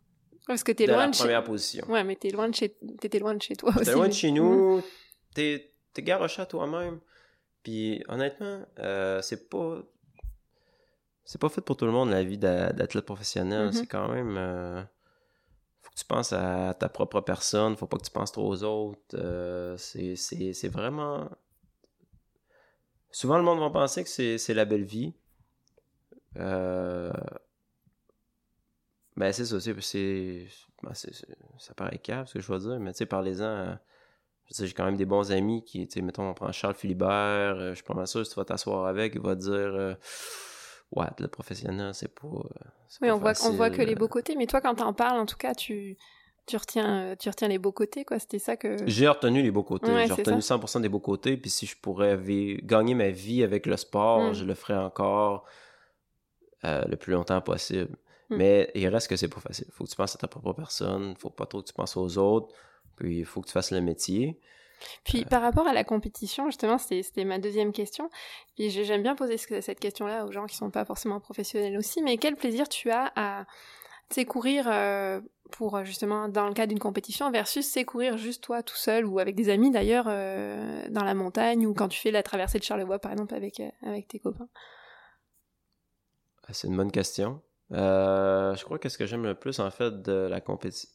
[0.48, 1.42] Parce que t'es loin la de chez...
[1.44, 1.86] position.
[1.90, 2.76] Ouais, mais t'es loin de chez...
[3.00, 3.86] t'étais loin de chez toi aussi.
[3.86, 4.84] T'es loin de chez nous,
[5.34, 7.00] t'es t'es garoché à toi-même.
[7.64, 9.82] Puis honnêtement, euh, c'est pas.
[11.24, 13.68] C'est pas fait pour tout le monde la vie d'a- d'athlète professionnel.
[13.68, 13.72] Mhm.
[13.74, 14.38] C'est quand même.
[14.38, 14.84] euh,
[15.82, 18.64] faut que tu penses à ta propre personne, faut pas que tu penses trop aux
[18.64, 19.00] autres.
[19.16, 21.28] euh, c'est- c'est c'est vraiment.
[23.10, 25.16] Souvent, le monde va penser que c'est c'est la belle vie.
[29.18, 29.74] Euh, Ben, c'est ça, c'est.
[29.82, 30.48] c'est-
[30.84, 30.94] ben,
[31.58, 33.46] ça paraît cave, ce que je veux dire, mais tu sais, parlez-en.
[33.46, 33.80] à-
[34.52, 37.08] dire, j'ai quand même des bons amis qui, tu sais, mettons, on prend Charles Philibert,
[37.58, 39.52] euh, je suis pas mal sûr, si tu vas t'asseoir avec, il va te dire.
[39.54, 39.96] euh,
[40.92, 42.28] ouais, le professionnel, c'est pas.
[42.28, 42.42] euh,
[43.02, 43.96] Oui, pas on voit, on voit que les euh.
[43.96, 45.98] beaux côtés, mais toi, quand t'en parles, en tout cas, tu,
[46.46, 48.20] tu, retiens, euh, tu retiens les beaux côtés, quoi.
[48.20, 48.78] C'était ça que.
[48.86, 49.92] J'ai retenu les beaux côtés.
[49.92, 51.38] Ouais, J'ai retenu 100% des beaux côtés.
[51.38, 52.20] Puis si je pourrais
[52.64, 54.34] gagner ma vie avec le sport, Mm.
[54.36, 55.46] je le ferais encore
[56.66, 57.96] euh, le plus longtemps possible.
[58.30, 58.36] Mm.
[58.38, 59.68] Mais il reste que c'est pas facile.
[59.72, 61.16] Faut que tu penses à ta propre personne.
[61.18, 62.54] Faut pas trop que tu penses aux autres.
[62.96, 64.40] Puis il faut que tu fasses le métier.
[65.04, 65.26] Puis Euh.
[65.30, 68.10] par rapport à la compétition, justement, c'était ma deuxième question.
[68.56, 71.78] Puis j'ai- j'aime bien poser ce- cette question-là aux gens qui sont pas forcément professionnels
[71.78, 72.02] aussi.
[72.02, 73.46] Mais quel plaisir tu as à
[74.12, 75.20] sais, courir euh,
[75.52, 79.06] pour euh, justement dans le cadre d'une compétition versus c'est courir juste toi tout seul
[79.06, 82.60] ou avec des amis d'ailleurs euh, dans la montagne ou quand tu fais la traversée
[82.60, 84.48] de Charlevoix par exemple avec euh, avec tes copains?
[86.48, 87.42] Ah, C'est une bonne question.
[87.72, 90.90] Euh, je crois que ce que j'aime le plus en fait de la compétition.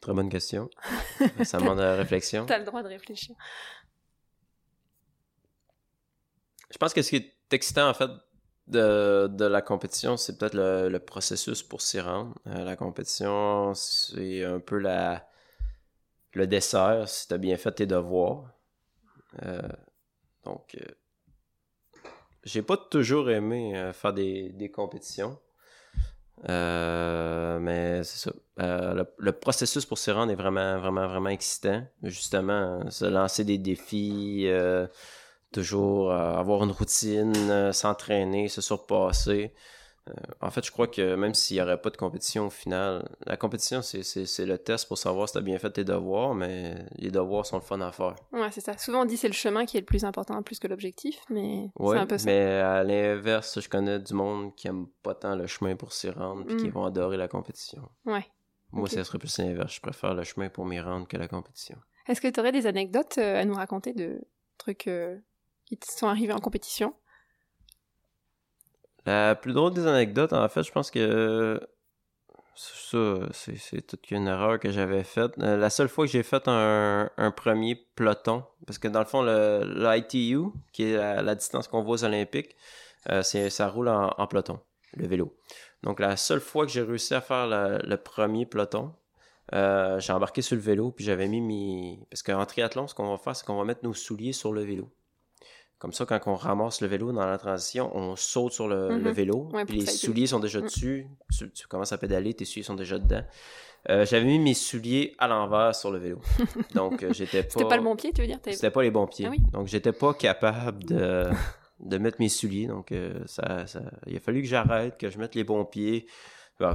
[0.00, 0.70] Très bonne question.
[1.44, 2.46] Ça demande de la réflexion.
[2.46, 3.36] T'as le droit de réfléchir.
[6.70, 8.10] Je pense que ce qui est excitant, en fait,
[8.68, 12.34] de, de la compétition, c'est peut-être le, le processus pour s'y rendre.
[12.46, 15.28] Euh, la compétition, c'est un peu la,
[16.32, 18.50] le dessert, si tu as bien fait tes devoirs.
[19.42, 19.60] Euh,
[20.44, 20.76] donc,
[22.44, 25.38] j'ai pas toujours aimé euh, faire des, des compétitions.
[26.48, 28.32] Euh, mais c'est ça.
[28.60, 31.84] Euh, le, le processus pour s'y rendre est vraiment, vraiment, vraiment excitant.
[32.02, 34.48] Justement, se lancer des défis,
[35.52, 39.52] toujours avoir une routine, s'entraîner, se surpasser.
[40.10, 43.08] Euh, en fait, je crois que même s'il n'y aurait pas de compétition au final,
[43.26, 44.02] la compétition, c'est,
[44.44, 47.56] le test pour savoir si tu as bien fait tes devoirs, mais les devoirs sont
[47.56, 48.16] le fun à faire.
[48.32, 48.76] Ouais, c'est ça.
[48.76, 51.70] Souvent on dit c'est le chemin qui est le plus important plus que l'objectif, mais
[51.78, 52.24] Ouais, c'est un peu ça.
[52.26, 56.10] mais à l'inverse, je connais du monde qui aime pas tant le chemin pour s'y
[56.10, 56.72] rendre, puis qui Mm.
[56.72, 57.88] vont adorer la compétition.
[58.04, 58.26] Ouais.
[58.72, 59.74] Moi, ça serait plus l'inverse.
[59.74, 61.76] Je préfère le chemin pour m'y rendre que la compétition.
[62.06, 64.20] Est-ce que tu aurais des anecdotes euh, à nous raconter de
[64.58, 65.18] trucs euh,
[65.66, 66.94] qui te sont arrivés en compétition?
[69.06, 71.60] La plus drôle des anecdotes, en fait, je pense que
[72.54, 72.98] ça,
[73.32, 75.32] c'est, toute qu'une erreur que j'avais faite.
[75.38, 79.22] Euh, la seule fois que j'ai fait un, premier peloton, parce que dans le fond,
[79.22, 82.56] le, l'ITU, qui est la, distance qu'on voit aux Olympiques,
[83.08, 84.60] euh, ça roule en, peloton,
[84.94, 85.34] le vélo.
[85.82, 88.92] Donc, la seule fois que j'ai réussi à faire le premier peloton,
[89.52, 92.06] euh, j'ai embarqué sur le vélo, puis j'avais mis mes...
[92.10, 94.62] Parce qu'en triathlon, ce qu'on va faire, c'est qu'on va mettre nos souliers sur le
[94.62, 94.90] vélo.
[95.80, 99.02] Comme ça, quand on ramasse le vélo dans la transition, on saute sur le, Mhm.
[99.02, 100.64] le vélo, Ouais, puis les souliers sont déjà Mm.
[100.64, 101.06] dessus.
[101.36, 103.22] Tu, tu commences à pédaler, tes souliers sont déjà dedans.
[103.88, 106.20] Euh, j'avais mis mes souliers à l'envers sur le vélo.
[106.74, 107.48] Donc, euh, j'étais pas...
[107.50, 108.38] C'était pas le bon pied, tu veux dire?
[108.44, 109.24] C'était pas les bons pieds.
[109.26, 109.38] Ah oui.
[109.54, 111.30] Donc, j'étais pas capable de,
[111.80, 112.66] de mettre mes souliers.
[112.66, 116.06] Donc, euh, ça, ça- il a fallu que j'arrête, que je mette les bons pieds.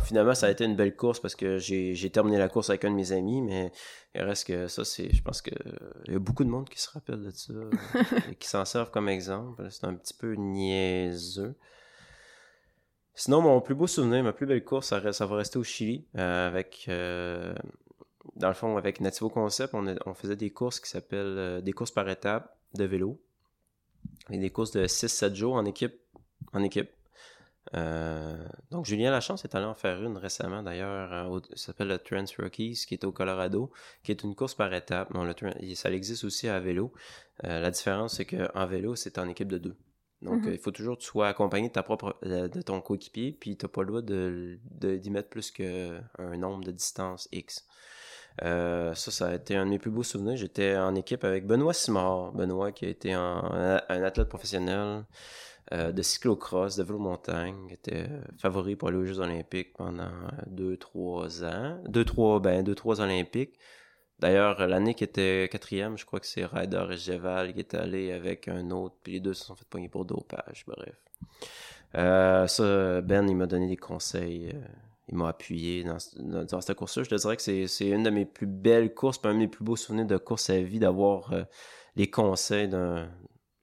[0.02, 2.92] Finalement, ça a été une belle course parce que j'ai terminé la course avec un
[2.92, 3.72] de mes amis, mais
[4.16, 5.14] il reste que ça, c'est.
[5.14, 5.54] Je pense qu'il
[6.08, 7.54] y a beaucoup de monde qui se rappelle de ça
[8.32, 9.68] et qui s'en servent comme exemple.
[9.70, 11.56] C'est un petit peu niaiseux.
[13.14, 16.48] Sinon, mon plus beau souvenir, ma plus belle course, ça, va rester au Chili euh,
[16.48, 16.86] avec.
[16.90, 17.56] Euh,
[18.36, 21.92] dans le fond, avec Nativo Concept, on, faisait des courses qui s'appellent euh, des courses
[21.92, 23.22] par étapes de vélo.
[24.30, 25.96] Et des courses de 6-7 jours en équipe.
[26.52, 26.90] En équipe.
[27.74, 28.38] Euh,
[28.72, 31.12] donc, Julien Lachance est allé en faire une récemment, d'ailleurs.
[31.12, 33.72] Euh, ça s'appelle le Trans Rockies, qui est au Colorado,
[34.04, 35.12] qui est une course par étapes.
[35.14, 35.30] Bon,
[35.76, 36.94] ça existe aussi à vélo.
[37.44, 39.76] Euh, la différence, c'est qu'en vélo, c'est en équipe de deux.
[40.22, 40.54] Donc, mhm.
[40.54, 43.66] il faut toujours que tu sois accompagné de, ta propre, de ton coéquipier, puis tu
[43.66, 46.02] n'as pas le droit d'y de, d'y mettre plus qu'un
[46.38, 47.68] nombre de distances X.
[48.42, 50.38] ça, ça a été un de mes plus beaux souvenirs.
[50.38, 52.32] J'étais en équipe avec Benoît Simard.
[52.32, 55.04] Benoît qui a été un athlète professionnel,
[55.74, 60.12] euh, de cyclocross, de vélo montagne, était euh, favori pour aller aux Jeux olympiques pendant
[60.52, 61.82] 2-3 ans.
[61.90, 63.58] 2-3 ben, deux, trois Olympiques.
[64.20, 68.48] D'ailleurs, l'année qui était quatrième, je crois que c'est Ryder Geval qui est allé avec
[68.48, 70.96] un autre, puis les deux se sont fait pogner pour dopage, bref.
[71.96, 74.54] Euh, ça, Ben, il m'a donné des conseils,
[75.10, 75.98] il m'a appuyé dans,
[76.62, 77.04] cette course-là.
[77.04, 79.48] Je te dirais que c'est une de mes plus belles courses, pas un de mes
[79.48, 81.34] plus beaux souvenirs de course à vie, d'avoir
[81.96, 83.10] les conseils d'un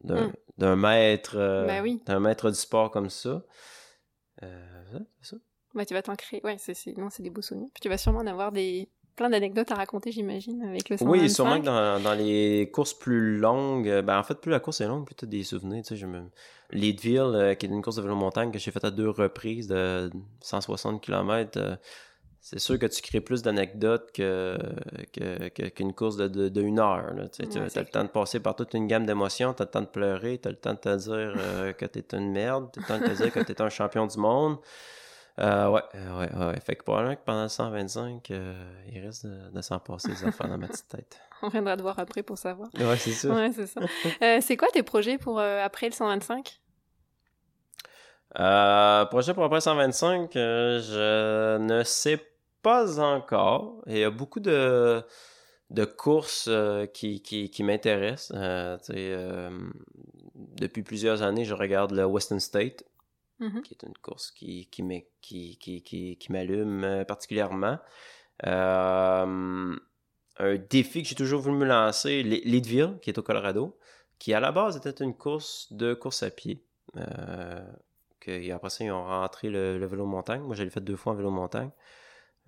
[0.03, 0.33] mm
[0.63, 3.43] d'un maître, euh, ben d'un maître du sport comme ça.
[4.45, 5.37] Euh, ça.
[5.87, 6.41] Tu vas t'en créer.
[6.45, 7.69] Ouais, c'est, non, c'est des beaux souvenirs.
[7.75, 11.11] Puis tu vas sûrement en avoir des plein d'anecdotes à raconter, j'imagine, avec le 125.
[11.11, 14.61] Oui, sûrement que dans, dans, les courses plus longues, euh, ben en fait, plus la
[14.61, 15.83] course est longue, plus tu as des souvenirs.
[15.83, 16.23] Tu sais, je me...
[16.71, 20.11] Leadville, qui est une course de vélo montagne que j'ai faite à deux reprises de
[20.41, 21.79] 160 km,
[22.45, 24.59] c'est sûr que tu crées plus d'anecdotes que,
[25.69, 27.05] qu'une course de, de, une heure.
[27.33, 29.81] Tu as le temps de passer par toute une gamme d'émotions, tu as le temps
[29.81, 32.69] de pleurer, tu as le temps de te dire euh, que tu es une merde,
[32.73, 34.59] tu as le temps de te dire que tu es un champion du monde.
[35.39, 36.61] Euh, ouais, ouais, ouais.
[36.61, 40.49] Fait que probablement que pendant le 125, euh, il reste de, s'en passer des enfants
[40.49, 41.21] dans ma petite tête.
[41.43, 42.71] On viendra te voir après pour savoir.
[42.75, 43.29] Ouais, c'est ça.
[43.29, 43.81] Ouais, c'est ça.
[44.41, 46.59] c'est quoi tes projets pour après le 125?
[48.35, 52.32] projet pour après le 125, je ne sais
[52.63, 53.83] pas encore.
[53.87, 55.05] Il y a beaucoup de,
[55.73, 58.33] de courses euh, qui, qui, m'intéressent.
[58.35, 59.71] Euh, euh,
[60.35, 62.85] depuis plusieurs années, je regarde le Western State,
[63.41, 63.63] mm-hmm.
[63.63, 64.83] qui est une course qui, qui,
[65.21, 67.79] qui, qui, qui m'allume particulièrement.
[68.45, 69.77] un
[70.71, 73.79] défi que j'ai toujours voulu me lancer, Leadville, qui est au Colorado,
[74.19, 76.63] qui à la base était une course de course à pied.
[78.21, 80.43] que, après ça, ils ont rentré le, le vélo montagne.
[80.43, 81.71] Moi, j'avais fait deux fois en vélo montagne.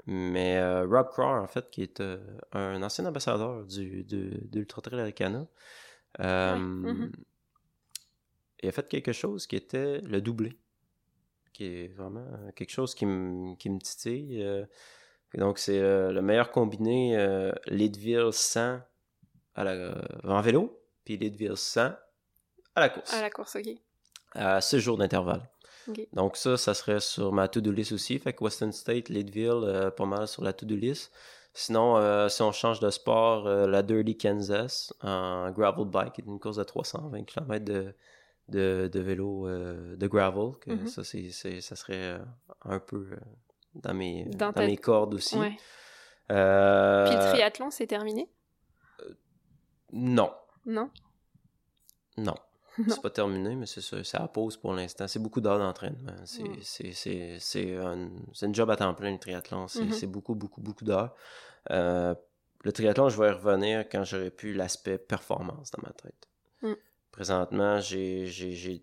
[0.06, 2.18] Mais euh, Rob Craw, en fait, qui est euh,
[2.52, 5.46] un ancien ambassadeur du, de, d'Ultra Trail Americana,
[6.20, 7.12] euh, mm-hmm.
[8.62, 10.58] il a fait quelque chose qui était le doublé,
[11.52, 14.44] qui est vraiment quelque chose qui, me, qui me titille.
[15.34, 17.16] donc, c'est le meilleur combiné
[17.66, 18.80] Leadville 100
[19.54, 21.92] à la, en vélo, puis Leadville 100
[22.76, 23.14] à la course.
[23.14, 23.68] À la course, ok.
[24.32, 25.48] À 6 jours d'intervalle.
[26.12, 28.18] Donc ça, ça serait sur ma to-do list aussi.
[28.18, 31.12] Fait que Western State, Leadville, euh, pas mal sur la to-do list.
[31.52, 36.26] Sinon, euh, si on change de sport, euh, la Dirty Kansas en gravel bike, est
[36.26, 37.94] une course de 320 km de,
[38.48, 40.52] de, de vélo de gravel.
[40.66, 40.86] Mm-hmm.
[40.86, 42.18] Ça, c'est, ça serait
[42.64, 43.06] un peu
[43.74, 45.36] dans, mes, dans, mes cordes aussi.
[45.36, 45.56] Puis
[46.28, 48.28] le triathlon, c'est terminé?
[49.92, 50.32] non.
[50.66, 50.90] Non?
[52.16, 52.34] Non.
[52.88, 54.02] C'est pas terminé, mais c'est ça.
[54.04, 55.06] Ça pause pour l'instant.
[55.08, 56.12] C'est beaucoup d'heures d'entraînement.
[56.24, 57.38] C'est mm.
[57.38, 58.10] c'est un,
[58.42, 59.68] une job à temps plein, le triathlon.
[59.68, 60.06] C'est mm-hmm.
[60.06, 61.14] beaucoup, beaucoup, beaucoup d'heures.
[61.70, 62.14] Euh,
[62.62, 66.28] le triathlon, je vais y revenir quand j'aurai plus l'aspect performance dans ma tête.
[66.62, 66.74] Mm.
[67.12, 68.26] Présentement, j'ai.
[68.26, 68.82] J'ai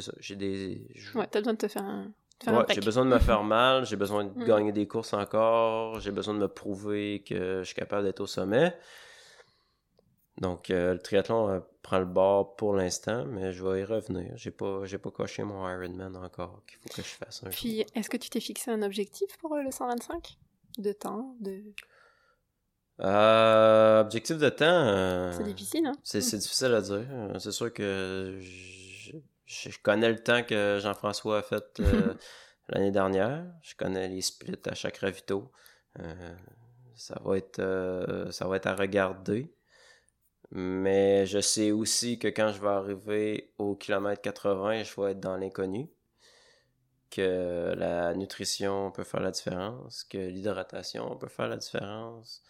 [0.00, 0.12] ça.
[0.20, 0.86] J'ai des.
[1.14, 2.12] Ouais, t'as besoin de te faire un.
[2.46, 4.44] Ouais, j'ai besoin de me faire mal, j'ai besoin de mm.
[4.44, 8.26] gagner des courses encore, j'ai besoin de me prouver que je suis capable d'être au
[8.26, 8.76] sommet.
[10.40, 14.32] Donc, euh, le triathlon euh, prend le bord pour l'instant, mais je vais y revenir.
[14.36, 17.84] J'ai pas, j'ai pas coché mon Ironman encore, qu'il faut que je fasse un Puis,
[17.94, 20.38] est-ce que tu t'es fixé un objectif pour euh, le 125
[20.78, 21.62] De temps de...
[24.00, 25.32] objectif de temps...
[25.32, 25.96] c'est difficile, hein?
[26.04, 27.06] C'est, difficile à dire.
[27.38, 31.82] C'est sûr que je, connais le temps que Jean-François a fait
[32.68, 33.44] l'année dernière.
[33.62, 35.50] Je connais les splits à chaque ravito.
[36.94, 39.52] ça va être ça va être à regarder.
[40.50, 45.20] Mais je sais aussi que quand je vais arriver au kilomètre 80, je vais être
[45.20, 45.88] dans l'inconnu.
[47.10, 52.42] Que la nutrition peut faire la différence, que l'hydratation peut faire la différence.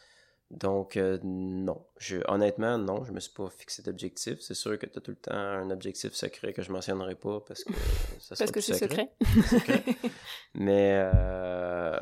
[0.51, 1.85] Donc, euh, non.
[1.99, 4.41] Je, honnêtement, non, je me suis pas fixé d'objectif.
[4.41, 7.41] C'est sûr que tu as tout le temps un objectif secret que je mentionnerai pas
[7.47, 7.73] parce que
[8.21, 9.13] ça Parce que c'est secret.
[9.49, 9.85] secret.
[10.55, 11.97] Mais euh,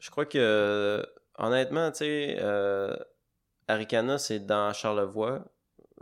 [0.00, 1.06] je crois que,
[1.38, 2.94] honnêtement, tu sais, euh,
[3.68, 5.44] Aricana, c'est dans Charlevoix,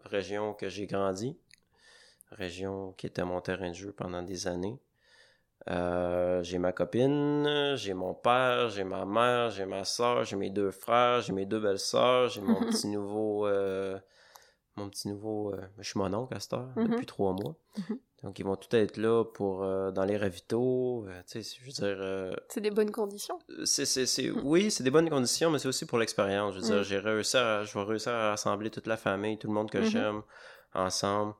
[0.04, 1.36] région que j'ai grandi,
[2.30, 4.78] région qui était mon terrain de jeu pendant des années.
[5.68, 10.50] Euh, j'ai ma copine, j'ai mon père, j'ai ma mère, j'ai ma soeur, j'ai mes
[10.50, 13.46] deux frères, j'ai mes deux belles sœurs, j'ai mon petit nouveau.
[13.46, 13.98] euh,
[14.76, 15.52] mon petit nouveau.
[15.54, 16.88] euh, je suis mon oncle à cette heure, Mhm.
[16.90, 17.56] depuis trois mois.
[17.78, 17.98] Mhm.
[18.22, 19.60] Donc, ils vont tout être là pour
[19.92, 21.06] dans les ravitaux.
[21.06, 21.96] euh, tu sais, je veux dire.
[22.00, 23.38] euh, C'est des bonnes conditions.
[23.64, 26.54] c'est, c'est, c'est- oui, c'est des bonnes conditions, mais c'est aussi pour l'expérience.
[26.54, 26.84] Je veux dire, Mm.
[26.84, 29.78] j'ai réussi à, je vais réussir à rassembler toute la famille, tout le monde que
[29.78, 29.84] Mhm.
[29.84, 30.22] j'aime
[30.74, 31.34] ensemble.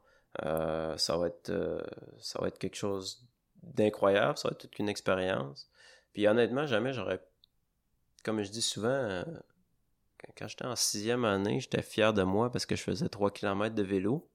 [0.45, 1.81] Euh, ça va être, euh,
[2.21, 3.27] ça va être quelque chose
[3.62, 4.37] d'incroyable.
[4.37, 5.69] Ça va être toute une expérience.
[6.12, 7.21] Puis honnêtement, jamais j'aurais,
[8.23, 9.25] comme je dis souvent, euh,
[10.19, 13.31] quand, quand j'étais en sixième année, j'étais fier de moi parce que je faisais 3
[13.31, 14.29] km de vélo.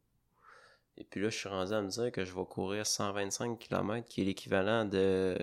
[1.01, 4.07] Et puis là, je suis rendu à me dire que je vais courir 125 km,
[4.07, 5.35] qui est l'équivalent de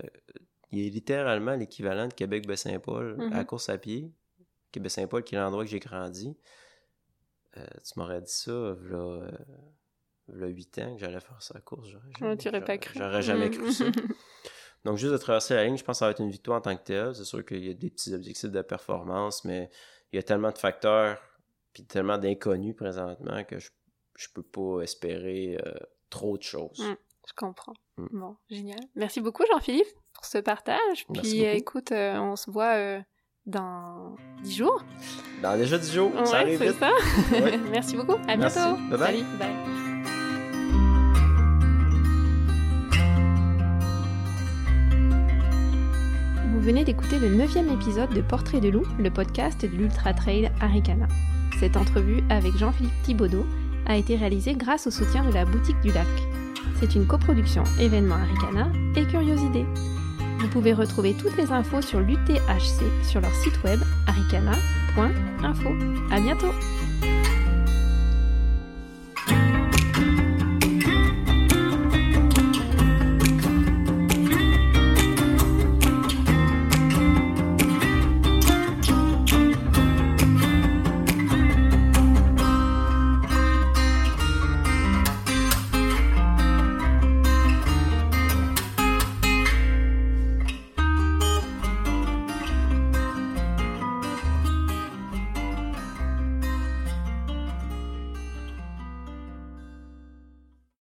[0.70, 3.32] il est littéralement l'équivalent de Québec-Baie-Saint-Paul Mhm.
[3.32, 4.12] à course à pied.
[4.70, 6.36] Québec-Saint-Paul, qui est l'endroit que j'ai grandi.
[7.56, 9.28] Euh, tu m'aurais dit ça, là,
[10.28, 11.88] v'là 8 ans que j'allais faire sa course.
[11.88, 13.22] J'aurais Ouais, jamais, aurais j'aurais- cru.
[13.22, 13.84] Jamais cru ça.
[14.84, 16.60] Donc, juste de traverser la ligne, je pense que ça va être une victoire en
[16.60, 17.14] tant que telle.
[17.16, 19.70] C'est sûr qu'il y a des petits objectifs de performance, mais
[20.12, 21.20] il y a tellement de facteurs
[21.72, 23.70] puis tellement d'inconnus présentement que je,
[24.18, 25.72] je peux pas espérer euh,
[26.11, 26.81] trop de choses.
[26.81, 26.96] Mm.
[27.28, 27.74] Je comprends.
[27.98, 28.07] Mm.
[28.18, 28.81] Bon, génial.
[28.96, 31.07] Merci beaucoup, Jean-Philippe, pour ce partage.
[31.11, 33.00] Merci Puis, euh, écoute, euh, on se voit euh,
[33.46, 34.85] dans 10 jours.
[35.40, 36.78] Dans déjà 10 jours, ça Ouais, arrive c'est vite.
[36.81, 36.90] ça.
[37.33, 37.57] Ouais.
[37.70, 38.16] Merci beaucoup.
[38.26, 38.59] À Merci.
[38.59, 38.76] bientôt.
[38.90, 39.07] Bye bye.
[39.20, 39.38] Salut.
[39.38, 40.68] Bye.
[46.52, 50.50] Vous venez d'écouter le neuvième épisode de Portrait de loup, le podcast de l'Ultra Trail
[50.61, 51.07] Aricana.
[51.61, 53.46] Cette entrevue avec Jean-Philippe Thibaudot
[53.88, 56.07] a été réalisée grâce au soutien de la Boutique du Lac.
[56.79, 59.64] C'est une coproduction événement Aricana et Curiosité.
[60.38, 65.70] Vous pouvez retrouver toutes les infos sur l'UTHC sur leur site web aricana.info.
[66.12, 66.53] À bientôt!